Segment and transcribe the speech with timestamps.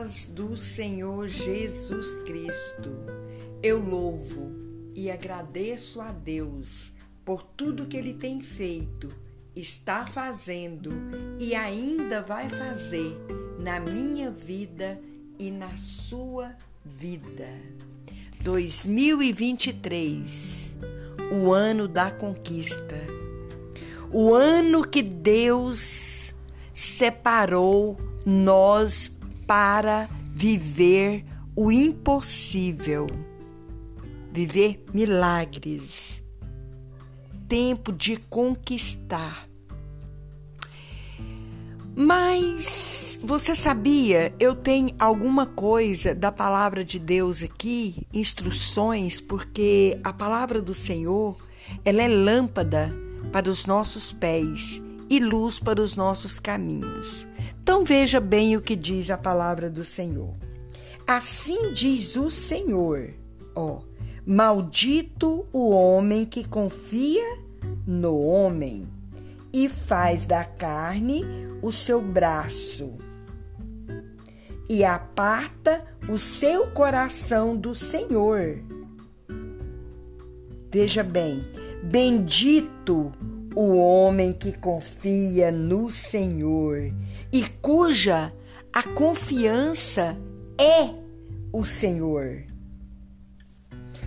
[0.00, 2.90] do Senhor Jesus Cristo.
[3.62, 4.50] Eu louvo
[4.94, 6.90] e agradeço a Deus
[7.22, 9.14] por tudo que Ele tem feito,
[9.54, 10.90] está fazendo
[11.38, 13.14] e ainda vai fazer
[13.58, 14.98] na minha vida
[15.38, 17.50] e na sua vida.
[18.40, 20.78] 2023,
[21.30, 22.96] o ano da conquista,
[24.10, 26.34] o ano que Deus
[26.72, 29.19] separou nós
[29.50, 31.24] para viver
[31.56, 33.08] o impossível,
[34.30, 36.22] viver milagres,
[37.48, 39.48] tempo de conquistar.
[41.96, 50.12] Mas você sabia, eu tenho alguma coisa da palavra de Deus aqui, instruções, porque a
[50.12, 51.36] palavra do Senhor,
[51.84, 52.94] ela é lâmpada
[53.32, 57.26] para os nossos pés e luz para os nossos caminhos.
[57.62, 60.34] Então veja bem o que diz a palavra do Senhor.
[61.06, 63.12] Assim diz o Senhor,
[63.54, 63.82] ó,
[64.26, 67.38] maldito o homem que confia
[67.86, 68.88] no homem
[69.52, 71.24] e faz da carne
[71.62, 72.96] o seu braço
[74.70, 78.62] e aparta o seu coração do Senhor.
[80.72, 81.44] Veja bem,
[81.82, 83.10] bendito
[83.54, 86.92] o homem que confia no Senhor
[87.32, 88.32] e cuja
[88.72, 90.16] a confiança
[90.58, 90.94] é
[91.52, 92.44] o Senhor.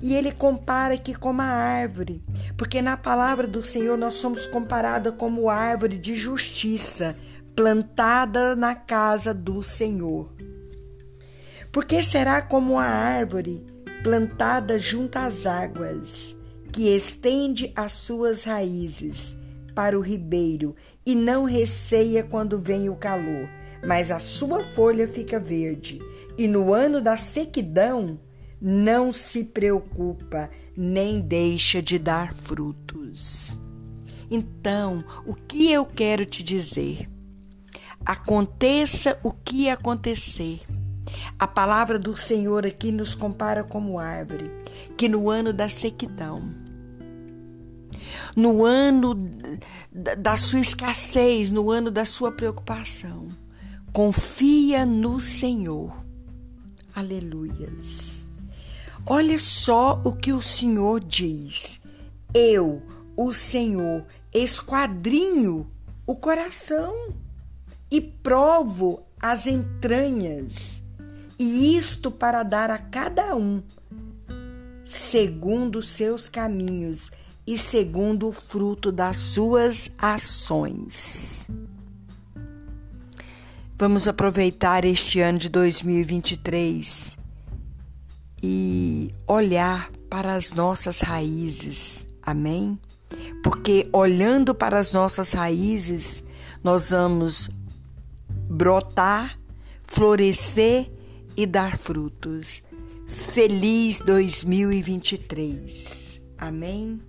[0.00, 2.22] E ele compara aqui como a árvore,
[2.56, 7.16] porque na palavra do Senhor nós somos comparados como árvore de justiça,
[7.54, 10.32] plantada na casa do Senhor.
[11.72, 13.64] Porque será como a árvore
[14.02, 16.36] plantada junto às águas,
[16.72, 19.36] que estende as suas raízes
[19.74, 20.74] para o ribeiro
[21.06, 23.48] e não receia quando vem o calor,
[23.86, 26.00] mas a sua folha fica verde,
[26.36, 28.20] e no ano da sequidão
[28.60, 33.56] não se preocupa, nem deixa de dar frutos.
[34.30, 37.08] Então, o que eu quero te dizer?
[38.04, 40.60] Aconteça o que acontecer.
[41.38, 44.50] A palavra do Senhor aqui nos compara como árvore,
[44.96, 46.42] que no ano da sequidão,
[48.36, 49.14] no ano
[49.92, 53.28] da sua escassez, no ano da sua preocupação,
[53.92, 55.92] confia no Senhor.
[56.94, 58.28] Aleluias.
[59.06, 61.80] Olha só o que o Senhor diz.
[62.34, 62.82] Eu,
[63.16, 64.04] o Senhor,
[64.34, 65.70] esquadrinho
[66.08, 67.12] o coração
[67.92, 70.82] e provo as entranhas,
[71.38, 73.62] e isto para dar a cada um
[74.88, 77.10] segundo os seus caminhos
[77.46, 81.46] e segundo o fruto das suas ações.
[83.76, 87.16] Vamos aproveitar este ano de 2023
[88.42, 92.06] e olhar para as nossas raízes.
[92.22, 92.78] Amém?
[93.42, 96.24] Porque olhando para as nossas raízes,
[96.64, 97.50] nós vamos
[98.48, 99.38] brotar,
[99.84, 100.90] florescer
[101.38, 102.62] e dar frutos.
[103.06, 106.20] Feliz 2023.
[106.36, 107.00] Amém?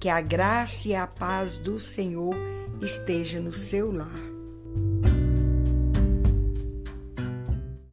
[0.00, 2.34] Que a graça e a paz do Senhor
[2.80, 4.35] esteja no seu lar.